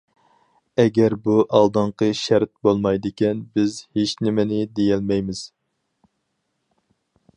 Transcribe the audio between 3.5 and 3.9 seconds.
بىز